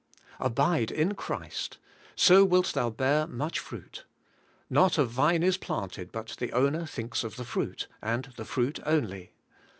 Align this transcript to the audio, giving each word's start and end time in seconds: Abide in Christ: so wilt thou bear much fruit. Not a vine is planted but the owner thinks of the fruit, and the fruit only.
Abide 0.39 0.89
in 0.89 1.13
Christ: 1.13 1.77
so 2.15 2.43
wilt 2.43 2.73
thou 2.73 2.89
bear 2.89 3.27
much 3.27 3.59
fruit. 3.59 4.03
Not 4.67 4.97
a 4.97 5.05
vine 5.05 5.43
is 5.43 5.57
planted 5.59 6.11
but 6.11 6.29
the 6.39 6.51
owner 6.53 6.87
thinks 6.87 7.23
of 7.23 7.35
the 7.35 7.45
fruit, 7.45 7.85
and 8.01 8.33
the 8.35 8.45
fruit 8.45 8.79
only. 8.83 9.33